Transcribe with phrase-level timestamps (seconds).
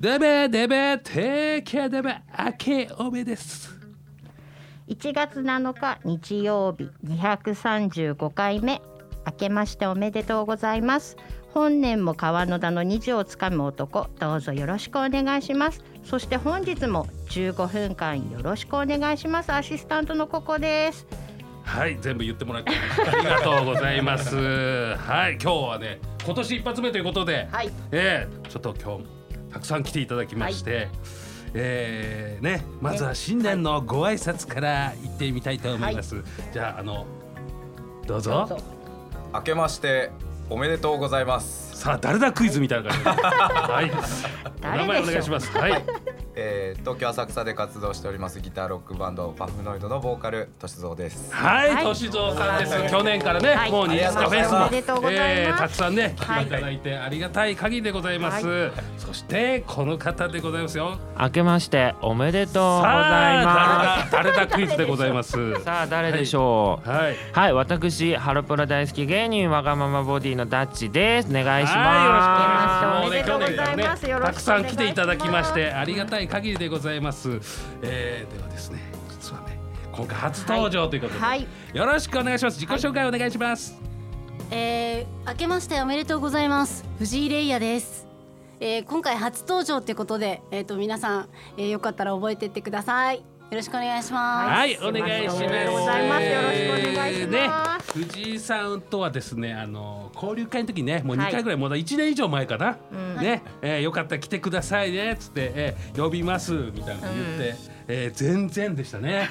[0.00, 3.76] デベデベテケデベ明けおめです。
[4.86, 8.80] 1月7日日曜日235回目。
[9.26, 11.16] 明けましておめでとうございます。
[11.52, 14.06] 本年も川野田の虹をつかむ男。
[14.20, 15.82] どうぞよろしくお願いします。
[16.04, 19.52] そして本日も15分間よろしくお願いします。
[19.52, 21.08] アシスタントのここです。
[21.64, 24.36] はい全部言ってもらってありがとうございます。
[24.36, 27.72] はい今日はね今年一発目ということで、はい。
[27.90, 29.17] えー、ちょっと今日
[29.58, 30.88] たくさん来ていただきまして、はい。
[31.54, 37.06] えー、ねまずは新年のご挨拶から言ってみたいと思います、はい、じゃああの
[38.06, 38.58] どうぞ。
[39.32, 40.10] 明けまして
[40.48, 41.76] おめでとうございます。
[41.76, 43.90] さあ誰だクイズみたいな感じ はい。
[44.62, 45.50] お名前お願いします。
[45.56, 45.84] はい
[46.40, 51.34] えー、東京浅草で活動しておりますギターロックバンドパフノイドのボーカルとしぞうです。
[51.34, 60.96] はいとしぞうさんです去年からね、はい、もうニスカフェスも、えー、たくさんね来ていただいてありがたい限りでございます、はい、そしてこの方でございますよ。
[61.18, 64.12] 明けましておめでとうございます。
[64.12, 65.60] 誰だ誰だクイズでございます。
[65.64, 66.88] さあ誰でしょう。
[66.88, 71.28] はい、はい、私ハロプロ大好き芸人わがままボディのダッチです。
[71.30, 73.06] お願いします。
[73.08, 74.06] おめでとうございます。
[74.06, 77.40] たくさん来ていただきましてありがたい限りでございます、
[77.82, 79.58] えー、ではですね実はね
[79.92, 82.60] 今回初登場ということで、はいはい、よろしくお願いします。
[82.60, 83.80] 自己紹介お願いします、はい、
[84.52, 86.84] えー、明けましておめでとうございます。
[86.98, 88.06] 藤井玲也です。
[88.60, 93.24] えー、今回初登場ってことで、えっ、ー、と皆さん、えー、よかったら覚えてってください。
[93.50, 94.50] よろしくお願いします。
[94.50, 95.40] はい、お願いします。
[95.40, 96.26] ございます。
[96.26, 97.98] よろしくお願いします。
[97.98, 102.76] ね、藤井さんとはですね、あの交流会の時ね、もう2回ぐらい、もう1年以上前かな。
[103.18, 107.77] ね、えー、よかったら来てくださいねっつって、えー、呼びますみたいなの言って。
[107.88, 109.28] うんえー、全然でしたね。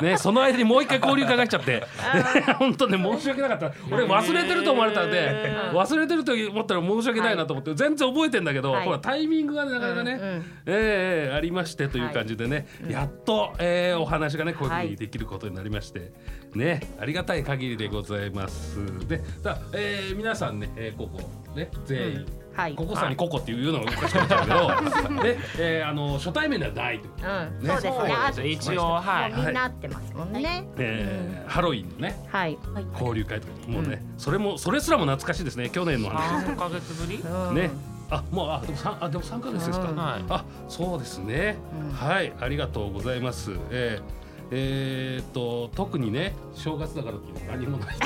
[0.00, 0.10] ね。
[0.10, 1.84] ね、その間にもう一回交流会が来ちゃって、
[2.58, 3.72] 本当ね申し訳なかった。
[3.90, 16.12] 俺忘れてると思われたんで、忘れてると思ったら申し訳ないなと思って、全然覚えてんだけど、はい、ほらタイミングがなかなかね、うえー、ありましてという感じでね、はい、やっと、えー、お話がねこういうふうにできることになりまして、
[16.54, 18.78] ねありがたい限りでございます。
[19.06, 21.20] で、さあ、えー、皆さんね、えー、ここ
[21.54, 22.41] ね全員。
[22.52, 27.08] うんはい、ココさんにココっていうのがおかしかったけど、 で、えー、あの初対面ではないと。
[27.08, 28.48] うん、ね、そうですね。
[28.48, 29.32] 一応はい。
[29.32, 30.64] みんなってますもんね。
[30.76, 32.58] えー、ハロウィンのね、はい、
[32.92, 35.70] 交流会とかもうね、それもそれすらも懐かしいですね。
[35.70, 36.44] 去年の話。
[36.44, 37.18] 三ヶ月ぶり？
[37.54, 37.70] ね。
[38.10, 39.88] あ、もうあでも三あでも三ヶ月ですか。
[39.96, 41.56] あ、そうですね。
[41.94, 43.52] はい、ありがとうございます。
[43.70, 44.21] えー
[44.54, 47.96] えー、っと特にね正月だからって何もない。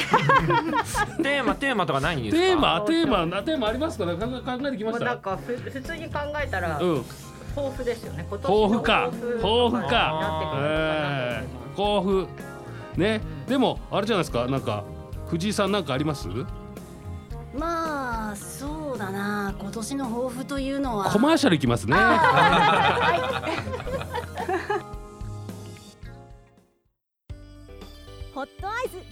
[1.21, 2.41] テーマテーマとかないんですか？
[2.41, 3.67] テーマテーマテーマ。
[3.69, 4.07] ありますか？
[4.07, 4.21] ね考
[4.69, 5.05] えてきました？
[5.05, 7.05] なんかふ普通に考えたら、うん、
[7.57, 8.25] 抱負ですよね。
[8.31, 9.11] 抱負か。
[9.43, 10.55] 抱負か。
[10.63, 12.29] えー、抱負
[12.97, 14.47] ね、うん、でもあれじゃないですか？
[14.47, 14.85] なんか
[15.29, 16.29] 藤井さんなんかあります？
[17.59, 19.53] まあそうだな。
[19.59, 21.11] 今年の抱負というのは。
[21.11, 21.97] コマーシャルいきますね。
[21.97, 22.03] ホ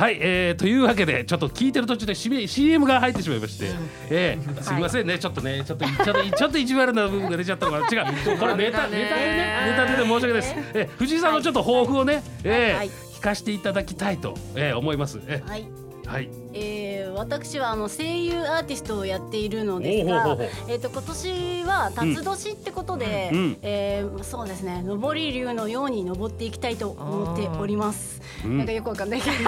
[0.00, 3.76] はい、えー、というわけでちょっと聞いてる途中で CM が入ってしまいまして、うん、
[4.08, 15.20] えー、すみませんね、はい、ちょっとねちょっとちょっとちょっと意地悪な部分が出ちゃったのが違うこれネタネタでねネタでね申し訳ないです、えー、藤井さんのちょっと抱負をね、えーはい、聞かせていただきたいと、えー、思います。
[15.26, 15.79] えー、はい
[16.10, 20.36] はい、えー、私はあの声優アーティストをやっているのですが、
[20.68, 28.20] えっ、と今年は辰年ってことで、うん、えー、そうですね、上り竜のように登っていきたいと思っております。
[28.44, 29.38] うん、なんかよくわかんないけど、う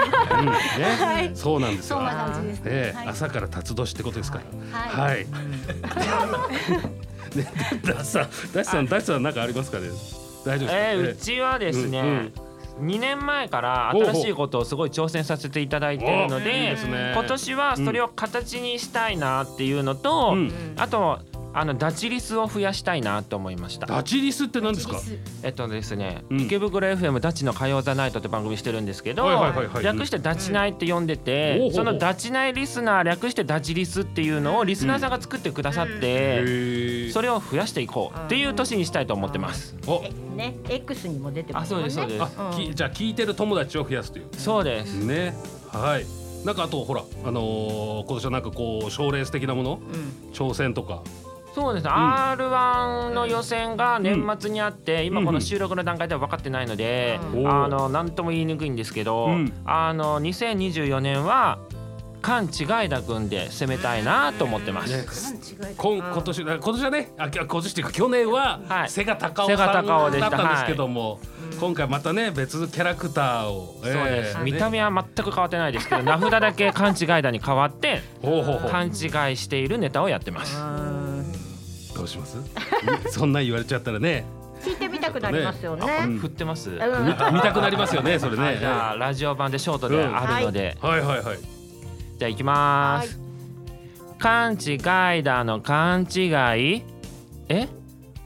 [0.42, 1.96] んね、はい、そうなんですよ。
[1.96, 2.62] そんな感じですね。
[2.66, 4.40] えーはい、朝から辰年ってことですか？
[4.72, 4.78] ら。
[4.78, 5.16] はい。
[5.16, 5.26] はい、
[7.36, 7.50] ね、
[7.84, 9.88] ダッサン、ダッサン、ダッサンなんかありますかね？
[10.46, 10.78] 大丈夫ですか？
[10.78, 12.30] えー、うちはですね。
[12.82, 16.76] うん2年前から新しいことをすごい挑戦させていただいているので
[17.14, 21.20] 今年はそれを形にしたいなっていうのと、うん、あと
[21.54, 23.86] あのダチリスを増やしたいなと思いました。
[23.86, 24.98] ダチリスって何ですか？
[25.42, 29.26] えっとですね、うん、池袋 FM ダチの火曜ザナイトって番組してるんですけど、
[29.82, 39.76] 略してダチナイって呼んでて、うん、そのダチナイリスナー略してダチリスっていうのをリスナーさんが作ってくださって、うん、それを増やしていこうっていう年にしたいと思ってます。
[39.86, 40.02] お
[40.34, 41.76] ね、X にも出てますね。
[41.76, 42.06] あ、そうですそう
[42.60, 42.74] です。
[42.74, 44.24] じゃあ聞いてる友達を増やすという。
[44.38, 44.94] そうです。
[45.04, 45.36] ね、
[45.70, 46.06] はい。
[46.46, 51.04] なんかあとほらあのー、今年はなんかこう賞レース的なもの、うん、挑戦とか
[51.54, 51.86] そうです。
[51.86, 59.28] ね、うん、R1 の予選が年末にあって、うん、今この収録の段階では分かってないので、うん、あの何とも言いにくいんですけど、
[59.64, 61.58] あの2024年は
[62.22, 64.92] 勘違いだ君で攻めたいなと思ってます。
[64.92, 71.20] ね、今今年今年はねあ今年っていうか去年は背が高尾さんだったんですけども、はい、
[71.58, 78.02] 今回またね別キャラクターを、そうです、見た目は全く変わってないですけど名札だけ勘違いだに変わって
[78.70, 80.56] 勘違いしているネタをやってます。
[82.02, 82.36] どうします？
[83.10, 84.24] そんな言われちゃったらね
[84.64, 85.86] 聞いてみたくなりますよね。
[86.20, 86.70] 振ってます。
[86.70, 86.78] 見
[87.40, 88.56] たくなりますよね、それね。
[88.60, 90.76] じゃあラジオ版でショートであるので。
[90.80, 91.38] はいはいはい。
[92.18, 93.18] じゃあ行きます。
[94.18, 94.74] 勘違
[95.18, 96.26] いだの勘違
[96.76, 96.84] い。
[97.48, 97.68] え？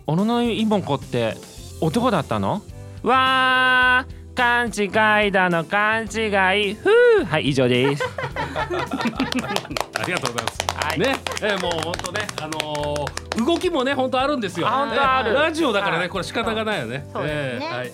[0.07, 1.37] 小野の妹子って
[1.81, 2.63] 男だったの？
[3.03, 4.17] わー。
[4.37, 6.27] 勘違いだの勘違
[6.71, 6.91] いふ
[7.21, 8.05] うはい以上です
[8.55, 14.67] ありがとうございます、はい、ね、えー、もう本当ねあのー、動きもね本当あるんですよ。
[14.67, 17.09] ラジオだからねこれ仕方がないよね。
[17.13, 17.91] そうですね、えー、はい、はい、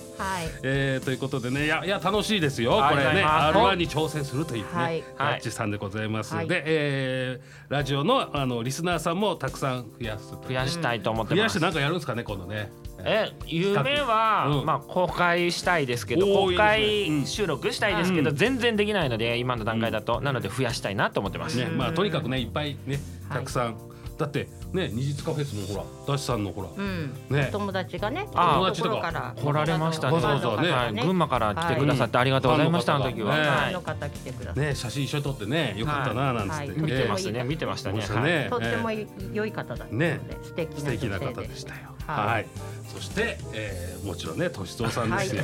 [0.63, 3.25] えー、ということでねいやいや楽しいですよこれね。
[3.25, 11.39] R1 に挑戦するというね、はい、ガッチさんでございます、はい、で、えー、ラジオのあのリスナーさんもたくさん増やす増やしたいと思ってます。
[11.39, 12.71] 増やしてなんかやるんですかね今度ね。
[13.05, 21.59] え夢は、うん、まあ公開したいですけど公開収録したいですけど、うん、全然できないので今の段階だと、なので増やしたいなと思ってます。
[21.59, 23.92] ね、まあとにかくねいっぱいねたくさん、はい
[24.23, 27.49] だってね二日フェスのほらダッシュさんのほら、うん、ね。
[27.51, 29.35] 友達がね友達とか。
[29.35, 30.21] 来られましたね。
[30.21, 37.43] そうそうね、はい、群馬から来てくださってありがとうございました、あの時は、ね、の方来てくださね写真一緒に撮ってねよかったななんつって、見てますね。
[37.43, 38.47] 見てましたね。
[38.49, 38.93] とっても
[39.33, 41.81] 良い方だったので、素敵素敵な方でしたよ。
[42.07, 42.47] はい。
[42.95, 45.43] そして、えー、もちろんねとしぞうさんですよ。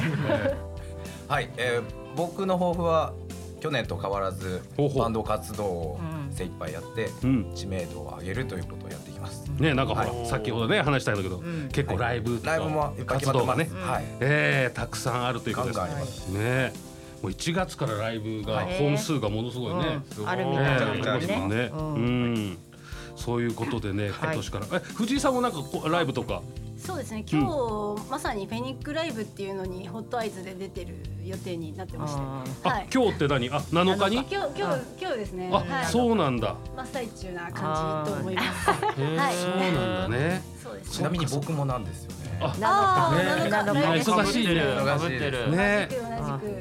[1.27, 1.83] はい、えー、
[2.17, 3.13] 僕の抱負は
[3.61, 4.63] 去年と変わらず
[4.97, 6.01] バンド活動を
[6.39, 7.09] 精一杯やって
[7.55, 9.45] 知名度を上げるということをやっていきます。
[9.59, 16.73] ねなんかほら、はい、先ほどね話したんだけど、うん、結構ライブとか、ライブも活動がね、はい、えー、たくさんあるということですね。
[17.23, 20.57] もう1月からライブが本数がものすごいね、うん、あるみ
[21.03, 21.71] たいですね。
[21.73, 22.59] うん、
[23.17, 25.59] そういうことでね今年から、え藤井さんもなんか
[25.89, 26.43] ライブとか
[26.79, 27.25] そうですね。
[27.31, 27.47] 今日、
[28.03, 30.95] うん、まさにフェニックライブっていうのにホットアイズで出てる
[31.25, 32.21] 予定になってまして、
[32.69, 33.51] はい、今日って何？
[33.51, 34.17] あ七日に？
[34.17, 35.51] 今日今日今日ですね。
[35.53, 36.55] あ、はい、そうなんだ。
[36.77, 40.43] 真っ最中な感じと思いますはいそうなんだね
[40.91, 42.11] ちなみに僕もなんですよ
[42.41, 44.55] あ、あね、忙しいね。
[44.55, 45.51] 忙しいてる。
[45.51, 45.89] ね。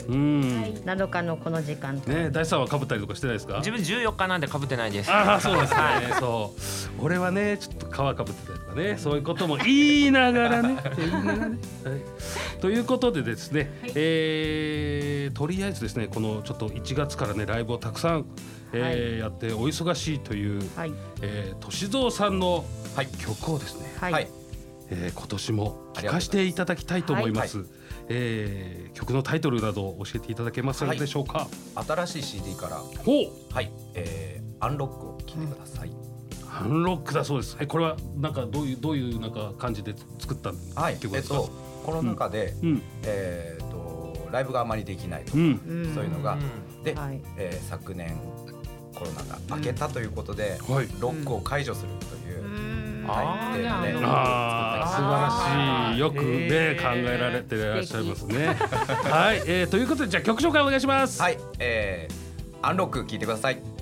[0.08, 0.82] うん。
[0.86, 2.02] 七日のこの時間。
[2.06, 3.58] ね、大さんは被ったりとかしてないですか？
[3.58, 5.12] 自分十四日なんで被ってないです。
[5.12, 5.80] あ、そうですね。
[6.20, 6.54] そ
[7.00, 7.04] う。
[7.04, 10.78] 俺はね、ちょっと皮被ってたりとかね、そういうことも言いながらね。
[12.62, 18.26] ということでですね、えとりあえずですね、このちょっと一月からね、ライブをたくさん。
[18.74, 20.92] えーやってお忙しいという、はい
[21.22, 22.66] えー、歳三さんの
[23.18, 24.28] 曲をですね、はい
[24.90, 27.60] えー、今年も聴かせていただきたいと思います。
[27.60, 27.68] はい、
[28.10, 31.48] えー、曲のタイトルなど教えていただけますでしょうか？
[31.76, 32.78] はい、新しい CD から。
[32.78, 33.54] ほう。
[33.54, 33.72] はい。
[33.94, 35.92] えー、アンロックを聴いてください。
[36.60, 37.58] アンロックだそうです。
[37.60, 41.36] え、これはなんかどういうどういうなんか感じで作ったはい、曲ですか？
[41.36, 41.52] えっと、
[41.86, 46.38] コロナ禍で、うん、えっ、ー、とライブがあまりできないとか、うん、そういうのが、う
[46.80, 48.18] ん、で、はい、えー、昨年
[48.96, 52.57] コロナが明けたということで、うん、ロックを解除するという。
[53.08, 58.48] はい、ね、あ素晴らしいよくね考えられていらっしゃいますね。
[58.48, 61.22] はい、えー、ということでじゃあ曲紹介お願いします。
[61.22, 63.78] はい、えー、アンロック聞いてください。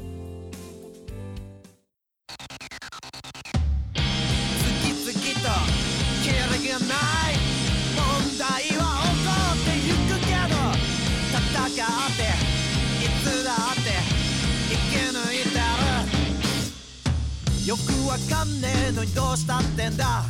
[17.75, 20.23] よくわかんねえのにどうしたってんだ。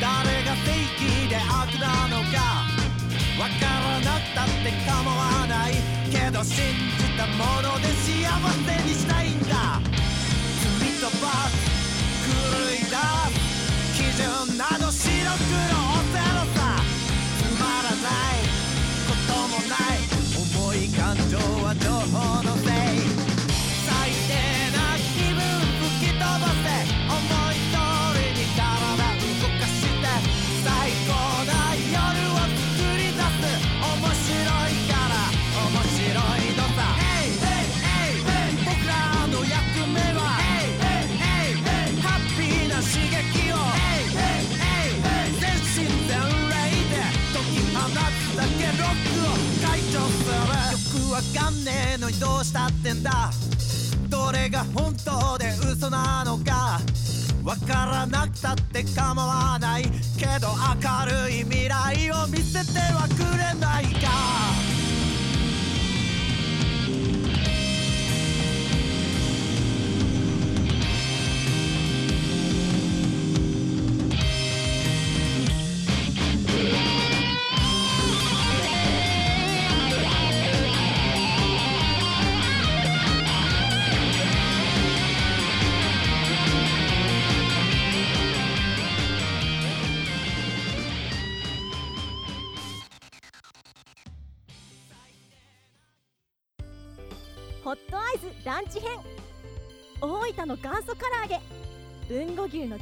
[0.00, 2.64] 誰が正義で悪なのか。
[3.36, 5.74] わからなくたって構わない。
[6.08, 6.64] けど信
[6.96, 8.24] じたもので幸
[8.64, 9.82] せにしたいんだ。
[10.64, 11.52] 罪と罰
[12.24, 12.32] 狂
[12.72, 13.36] い出す
[13.92, 15.60] 基準など白黒
[16.08, 16.80] ゼロさ。
[17.36, 18.48] つまらない
[19.06, 20.00] こともない。
[20.40, 22.71] 重い感情は情報のせい。
[51.12, 53.30] わかんねえのにどうしたってんだ。
[54.08, 56.80] どれが本当で嘘なのか。
[57.44, 59.82] わからなくたって構わない。
[59.82, 60.48] けど
[60.82, 64.81] 明るい未来を見せてはくれないか。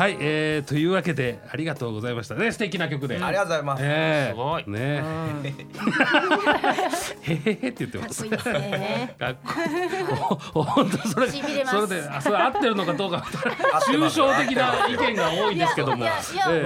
[0.00, 2.52] はい、えー、というわけでありがとうございましたね。
[2.52, 4.28] 素敵な曲で、ありがとうございます、え。
[4.28, 4.64] ー、すごい。
[4.66, 5.04] ね
[7.20, 8.24] へへへって言ってます。
[8.26, 9.14] かっこいいですね。
[9.18, 11.86] かっこ本当それしびれます。
[11.86, 13.18] それであそれ合ってるのかどうか。
[13.18, 16.06] 抽象的な意見が多いですけども。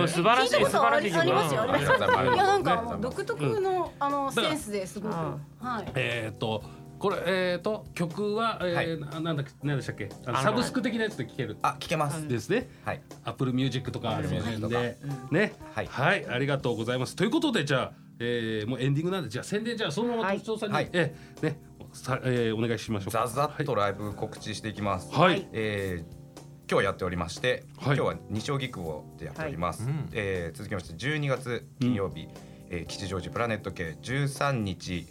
[0.06, 1.20] 素晴らしい素晴らしい曲。
[1.20, 1.62] ありますよ。
[1.62, 2.02] ありいます。
[2.04, 5.12] いやなんか独特のあのセンスですごく。
[5.12, 5.68] うん。
[5.68, 5.86] はい。
[5.96, 6.62] えーっと
[7.04, 8.98] これえーっと曲は、えーはい。
[8.98, 10.08] ななんだっけ何でしたっけ？
[10.42, 11.58] サブスク的なやつで聴ける。
[11.60, 13.02] あ聞けます、ですね、はい。
[13.24, 14.16] Apple Music とか。
[14.16, 14.98] あるの辺で、
[15.30, 16.26] ね、はい。
[16.26, 17.14] ありがとうございます。
[17.14, 20.38] ということでじゃあ、えー、もうエンディングなんでじゃあ宣伝じゃあそのままはい。
[20.38, 20.88] としぞーさんに、はい。
[20.94, 21.60] えーね。
[21.92, 23.26] さ、えー、お願いしましょうか。
[23.26, 26.24] ザザッとライブ告知していきます、はい、はい、えー
[26.70, 27.96] 今日やっておりまして、はい。
[27.98, 29.92] 今日は西荻窪でやっております、はい。
[29.92, 30.08] うん。
[30.14, 32.28] えー続きまして12月金曜日、
[32.70, 35.06] えー吉祥寺プラネット K 13日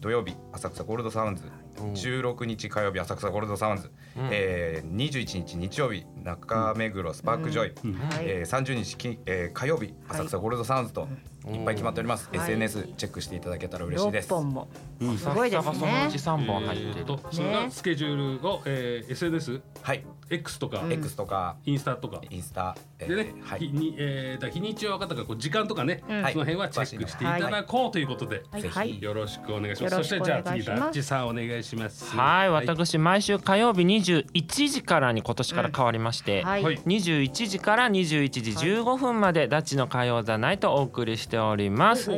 [0.00, 1.44] 土曜日浅草ゴールドサウンズ。
[1.76, 4.28] 16日火曜日浅草ゴールドサウンズ、うん。
[4.30, 7.94] えー、21日日曜日中目黒スパークジョイ、うん。
[7.94, 8.24] はい。
[8.26, 12.38] えー、30日き、えー、火曜日浅草ゴールドサウンズといっぱい決まっております、はい。
[12.38, 14.30] SNS チェックしていただけたら嬉しいです。
[14.30, 14.68] 六本も。
[15.00, 15.18] うん。
[15.18, 16.92] すごいですそのうねち三本入ってる。
[16.98, 20.92] えーとそれがスケジュールを、えー、SNS はい、X とか、うん。
[20.92, 21.56] X とか。
[21.64, 22.20] インスタとか。
[22.30, 23.60] インスタ、えーでね、はい。
[23.60, 26.22] 日にえー、だ日にちは分かったからこう時間とかね、うん。
[26.32, 28.62] その辺はチェックしていただこうということで、はい。
[28.62, 29.02] ぜひ、はい。
[29.02, 29.96] よろしくお願いします。
[29.96, 32.16] そしてじゃあ次だっちさんお願いします。
[32.16, 42.10] はい、私毎週火曜日21時からに今年から変わりまして、はい、はい21時から21時15分までダッチの火曜ザナイトをお送りしております。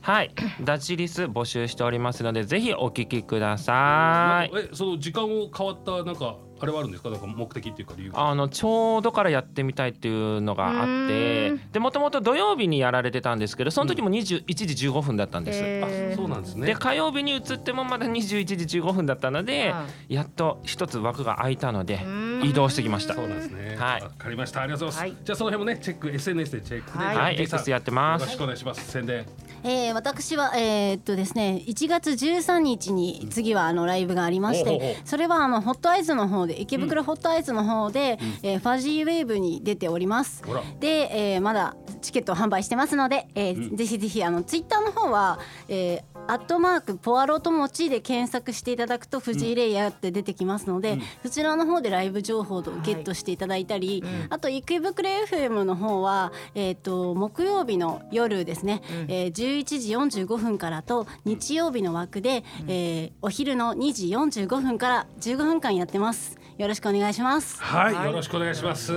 [0.00, 4.52] はい、ダッチリス募集しておりますのでぜひお聞きください。
[4.52, 7.10] かえその時間を変わったなんかあれはあるんですか？
[7.10, 8.30] なんか目的っていうか理由が。
[8.30, 15.60] あのちょうどからやってみたいっていうのがあってでもともと土曜日にやられてたんですけどその時も21時15分だったんです。
[15.62, 16.12] えー。
[16.12, 16.66] あそうなんですね。
[16.68, 19.74] で火曜日に移ってもまだ21時15分だったので
[20.08, 22.42] やっと一つ枠が空いたのでうん。
[22.44, 23.14] 移動してきました。
[23.14, 23.76] そうなんですね。
[23.78, 24.02] はい。
[24.02, 24.62] わかりました。
[24.62, 25.24] ありがとうございます、はい。
[25.24, 27.16] じゃあその辺もねチェック SNS でチェックで、はい。
[27.16, 28.22] はい、ジェイさん X やってます。
[28.22, 28.38] よろし。
[28.38, 28.90] くお願いします。
[28.90, 29.24] 宣伝
[29.64, 34.94] えー、私はえー、っとですね1月13日に次はあのライブがありましほうほうほう。
[34.94, 40.42] てそれはあのホットアイズの方で池袋ホットアイズの方で、えーファジーウェーブに出ております。
[40.80, 43.76] で、えーまだチケットを販売してますので、えーうん。
[43.76, 45.38] ぜひぜひあのツイッターの方は、
[45.68, 68.92] えーアットマークポアロともちで検索していただくと藤井レイヤーって出てきますので、そちらの方でライブ情報をゲットしていただいたり、あと池袋 FM の方は、えー、と木曜日の夜ですね、えー11時45分からと日曜日の枠で、えーお昼の2時45分から15分間やってますよろしくお願いしますはい、はいよろしくお願いします。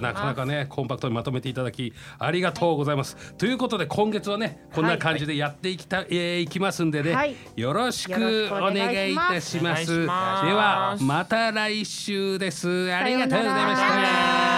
[0.00, 3.34] なかなかね、コンパクトにまとめていただき、ありがとうございます。
[3.34, 10.02] ということで、今月はね、こんな感じでやっていきた、えーいきますんでね、はいよろしくおお願いいいたします。
[10.02, 12.92] では、また来週です。
[12.92, 14.49] ありがとうございましたら。